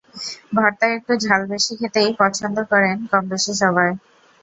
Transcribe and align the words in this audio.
ভর্তায় 0.53 0.95
একটু 0.97 1.13
ঝাল 1.23 1.41
বেশি 1.51 1.73
খেতেই 1.79 2.09
পছন্দ 2.21 2.57
করেন 2.71 2.97
কমবেশি 3.11 3.53
সবাই। 3.61 3.89